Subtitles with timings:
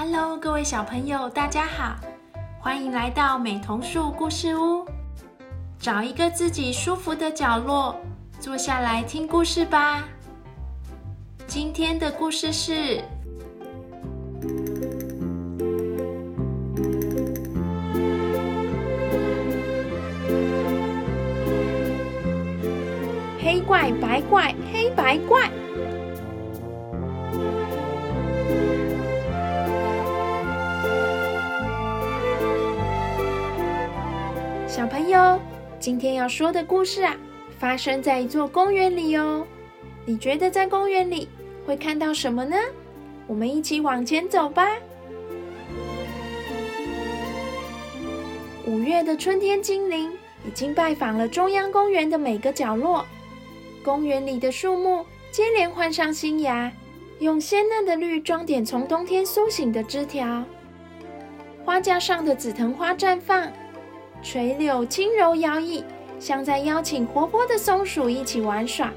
[0.00, 1.96] Hello，各位小朋友，大家好，
[2.60, 4.86] 欢迎来到美童树故事屋。
[5.76, 7.96] 找一个自己舒服的角落，
[8.38, 10.04] 坐下来听故事吧。
[11.48, 12.72] 今天的故事是
[23.42, 25.48] 《黑怪白怪黑白怪》。
[34.78, 35.40] 小朋友，
[35.80, 37.16] 今天要说的故事啊，
[37.58, 39.44] 发生在一座公园里哦。
[40.04, 41.28] 你觉得在公园里
[41.66, 42.56] 会看到什么呢？
[43.26, 44.68] 我们一起往前走吧。
[48.68, 50.12] 五月的春天精灵
[50.46, 53.04] 已经拜访了中央公园的每个角落。
[53.82, 56.70] 公园里的树木接连换上新芽，
[57.18, 60.44] 用鲜嫩的绿装点从冬天苏醒的枝条。
[61.64, 63.50] 花架上的紫藤花绽放。
[64.22, 65.82] 垂柳轻柔摇曳，
[66.18, 68.92] 像在邀请活泼的松鼠一起玩耍。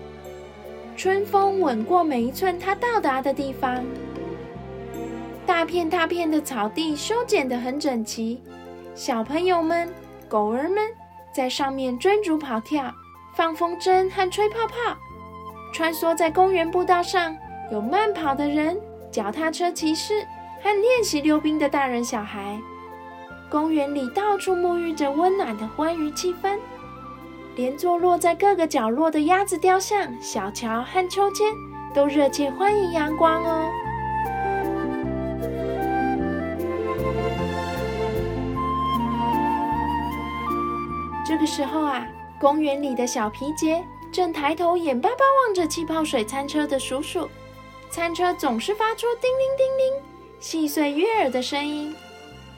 [0.98, 3.84] 春风吻过每一寸它到达的地方。
[5.46, 8.42] 大片大片的草地修剪得很整齐，
[8.94, 9.92] 小朋友们、
[10.28, 10.90] 狗儿们
[11.34, 12.94] 在上面追逐跑跳，
[13.36, 14.98] 放风筝和吹泡泡。
[15.74, 17.36] 穿梭在公园步道上，
[17.72, 18.78] 有慢跑的人、
[19.10, 20.22] 脚踏车骑士
[20.62, 22.60] 和练习溜冰的大人小孩。
[23.52, 26.58] 公园里到处沐浴着温暖的欢愉气氛，
[27.58, 31.54] 连坐落在各个角落的鸭子雕像、小桥和秋千
[31.94, 33.70] 都热切欢迎阳光哦。
[41.28, 42.08] 这个时候啊，
[42.40, 45.16] 公园里的小皮杰正抬头眼巴巴
[45.46, 47.28] 望着气泡水餐车的叔叔，
[47.90, 50.04] 餐车总是发出叮铃叮铃、
[50.40, 51.94] 细碎悦耳的声音。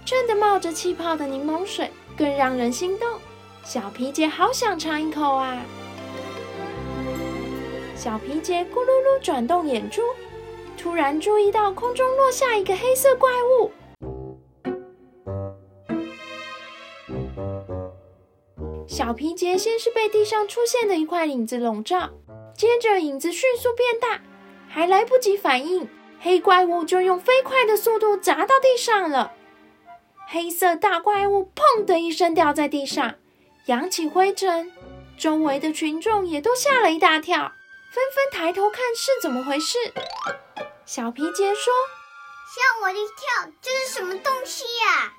[0.05, 3.19] 正的冒着气泡的柠檬水更让人心动，
[3.63, 5.57] 小皮杰好想尝一口啊！
[7.95, 10.01] 小皮杰咕噜噜转动眼珠，
[10.77, 13.71] 突然注意到空中落下一个黑色怪物。
[18.85, 22.09] 小皮杰先是被地上出现的一块影子笼罩，
[22.55, 24.21] 接着影子迅速变大，
[24.67, 25.87] 还来不及反应，
[26.19, 29.31] 黑怪物就用飞快的速度砸到地上了。
[30.33, 33.13] 黑色大怪物砰的一声掉在地上，
[33.67, 34.71] 扬起灰尘，
[35.15, 37.51] 周围的群众也都吓了一大跳，
[37.91, 39.77] 纷纷抬头看是怎么回事。
[40.87, 41.71] 小皮杰说
[42.49, 45.13] ：“吓我一跳，这是什么东西呀？”“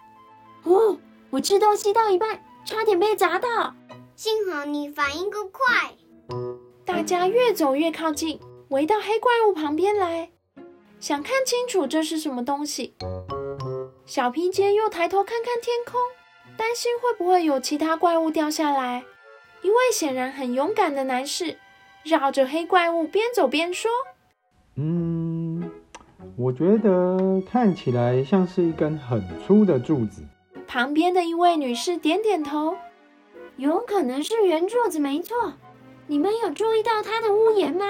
[0.67, 0.99] 哦，
[1.31, 3.73] 我吃东西到一半，差点被砸到，
[4.17, 5.95] 幸好你反应够快。”
[6.85, 10.33] 大家越走越靠近，围到黑怪物旁边来，
[10.99, 12.97] 想看清楚这是什么东西。
[14.07, 15.99] 小皮杰又抬头看看天空，
[16.59, 19.03] 担心会不会有其他怪物掉下来。
[19.63, 21.57] 一位显然很勇敢的男士
[22.03, 23.91] 绕着黑怪物边走边说
[24.77, 25.71] ：“嗯，
[26.37, 30.23] 我觉得看起来像是一根很粗的柱子。”
[30.69, 32.77] 旁边的一位女士点点头
[33.57, 35.55] ：“有可能是圆柱子，没错。
[36.07, 37.87] 你们有注意到它的屋檐吗？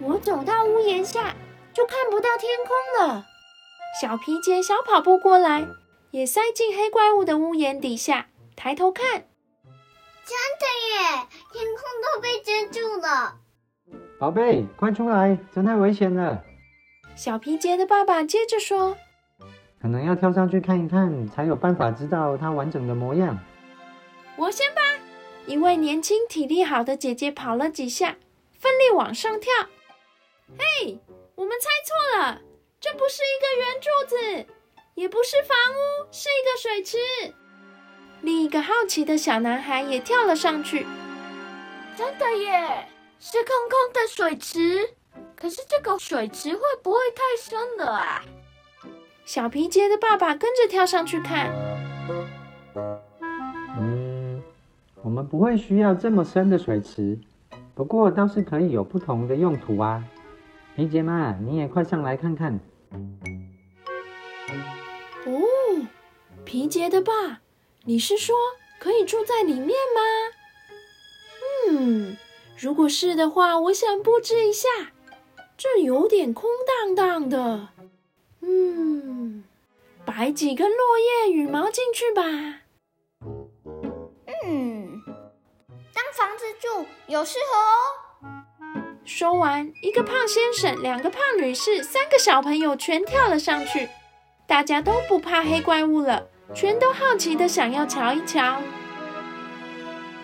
[0.00, 1.36] 我走到屋檐下，
[1.74, 3.26] 就看不到天空了。”
[4.00, 5.68] 小皮杰小跑步过来，
[6.10, 9.04] 也塞进黑怪物的屋檐底下，抬头看，
[10.24, 13.36] 真的耶，天空都被遮住了。
[14.18, 16.42] 宝贝，快出来，真太危险了。
[17.14, 18.96] 小皮杰的爸爸接着说
[19.80, 23.38] ：“可能要跳上去看一看，才有办法知道它完整的模样。”
[24.36, 24.80] 我先吧。
[25.46, 28.16] 一位年轻体力好的姐姐跑了几下，
[28.58, 29.52] 奋力往上跳。
[30.58, 30.98] 嘿，
[31.36, 32.40] 我们猜错了。
[32.84, 34.14] 这不是一个圆柱子，
[34.94, 36.98] 也不是房屋，是一个水池。
[38.20, 40.86] 另一个好奇的小男孩也跳了上去。
[41.96, 42.86] 真的耶，
[43.18, 44.90] 是空空的水池。
[45.34, 48.22] 可是这个水池会不会太深了啊？
[49.24, 51.50] 小皮杰的爸爸跟着跳上去看。
[53.78, 54.42] 嗯，
[55.00, 57.18] 我们不会需要这么深的水池，
[57.74, 60.04] 不过倒是可以有不同的用途啊。
[60.76, 62.60] 皮杰妈，你也快上来看看。
[65.26, 65.42] 哦，
[66.44, 67.40] 皮杰的爸，
[67.84, 68.36] 你是说
[68.78, 70.02] 可以住在里面吗？
[71.70, 72.16] 嗯，
[72.58, 74.68] 如果是的话，我想布置一下。
[75.56, 77.68] 这有点空荡荡的。
[78.40, 79.44] 嗯，
[80.04, 82.22] 摆几根落叶、羽毛进去吧。
[84.44, 85.02] 嗯，
[85.94, 88.03] 当房子住有适合哦。
[89.16, 93.88] 说完，一个胖先生、两个胖女士、三个小朋友全跳了上去。
[94.44, 98.60] 大家都不怕黑怪物了，全都好奇的想要瞧一瞧。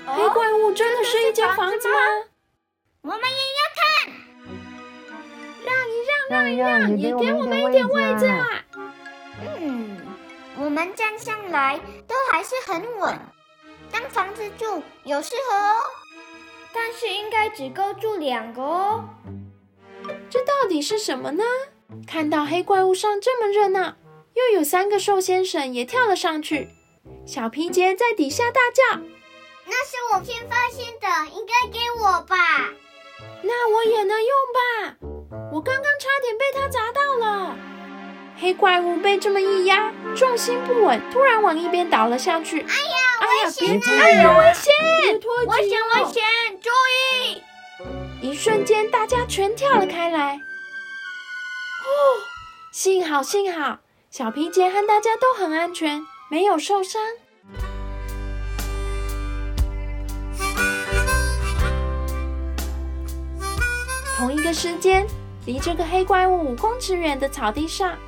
[0.06, 1.98] 黑怪物真的是一间房子吗？
[3.02, 4.12] 我们也要看。
[5.64, 8.44] 让一让，让一让让，也给我们一点位置啊！
[9.60, 10.00] 嗯，
[10.58, 11.78] 我们站上来
[12.08, 13.16] 都还是很稳，
[13.92, 15.76] 当房子住有适合哦，
[16.74, 19.04] 但是应该只够住两个哦。
[20.28, 21.44] 这到底是什么呢？
[22.06, 23.96] 看到黑怪物上这么热闹，
[24.34, 26.68] 又有三个瘦先生也跳了上去。
[27.26, 29.00] 小皮杰在底下大叫
[29.66, 32.36] 那是我先发现的，应该给我吧
[33.42, 34.96] ？：“那我也能用吧？
[35.52, 37.56] 我刚刚差点被他砸到了。”
[38.38, 42.60] 黑怪物被这么一压，重心不稳，突然往一边倒了下去。
[42.60, 44.72] 哎呀，哎呀，别别哎呀，危险！
[45.46, 46.22] 危险危险！
[46.60, 47.42] 注意！
[48.22, 50.36] 一瞬间，大家全跳了开来。
[50.36, 51.92] 哦，
[52.72, 53.78] 幸好幸好，
[54.10, 57.02] 小皮杰和大家都很安全，没有受伤。
[64.16, 65.06] 同一个时间，
[65.44, 67.98] 离这个黑怪物五公尺远的草地上，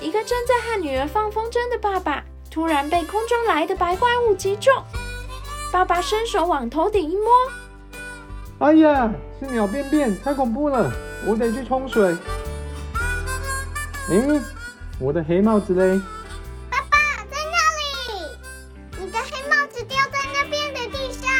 [0.00, 2.24] 一个正在和女儿放风筝的爸爸，
[2.58, 4.74] 突然被空中来的白怪物击中。
[5.70, 7.30] 爸爸伸手往头顶一摸，
[8.58, 9.08] 哎呀，
[9.38, 10.90] 是鸟便便，太恐怖了，
[11.24, 12.16] 我得去冲水。
[14.08, 14.40] 诶，
[14.98, 16.00] 我的黑帽子嘞？
[16.68, 16.98] 爸爸
[17.30, 17.86] 在那里，
[18.98, 21.30] 你的黑帽子掉在那边的地上，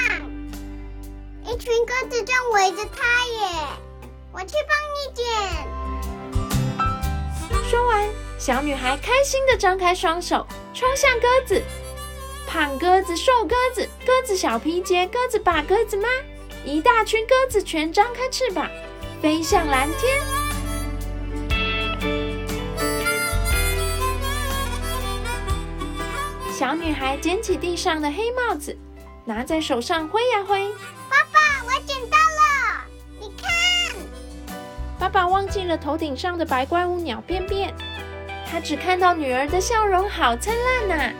[1.42, 3.66] 一群鸽子正围着它耶，
[4.30, 5.26] 我去帮你捡。
[7.68, 10.46] 说完，小女孩开心的张开双手，
[10.78, 11.60] 冲向鸽子。
[12.46, 16.08] 胖鸽子、瘦鸽子、鸽子小皮杰、鸽子爸、鸽子妈，
[16.64, 18.70] 一大群鸽子全张开翅膀，
[19.20, 20.22] 飞向蓝天。
[26.52, 28.78] 小女孩捡起地上的黑帽子，
[29.24, 30.72] 拿在手上挥呀挥。
[31.10, 32.84] 爸爸，我捡到了，
[33.18, 33.50] 你看。
[34.96, 37.74] 爸爸忘记了头顶上的白怪物鸟便便，
[38.50, 41.12] 他只看到女儿的笑容好灿烂呐、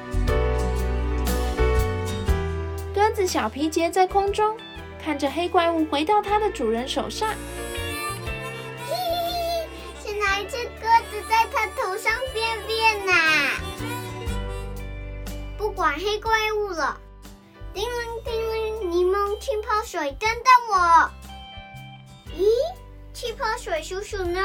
[2.95, 4.57] 鸽子小皮杰在空中
[5.05, 7.37] 看着黑怪物回到它的主人手上，嘿
[8.89, 9.69] 嘿
[10.03, 13.13] 嘿，是哪一只鸽子在它头上便便呐、
[15.57, 16.99] 不管黑怪物了，
[17.73, 17.91] 叮铃
[18.25, 21.11] 叮铃，柠檬气泡水，等等我。
[22.37, 22.43] 咦，
[23.13, 24.41] 气泡水叔叔呢？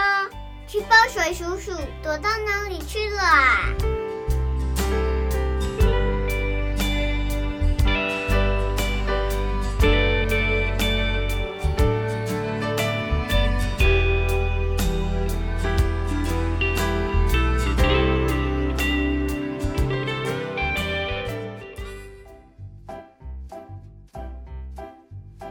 [0.73, 1.71] 气泡水叔叔
[2.01, 3.69] 躲到哪里去了啊？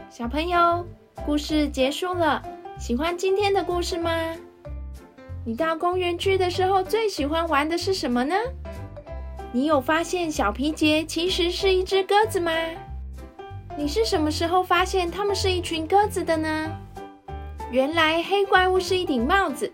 [0.09, 0.85] 小朋友，
[1.25, 2.43] 故事结束了，
[2.77, 4.11] 喜欢今天的故事吗？
[5.45, 8.35] 你到公园去的时候，最喜欢玩的是什么呢？
[9.51, 12.51] 你有发现小皮杰其实是一只鸽子吗？
[13.75, 16.71] 你是什么时候发现它们是一群鸽子的呢？
[17.71, 19.71] 原来黑怪物是一顶帽子，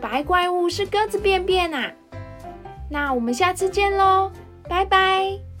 [0.00, 1.92] 白怪物是鸽子便便啊！
[2.90, 4.32] 那我们下次见喽，
[4.68, 5.51] 拜拜。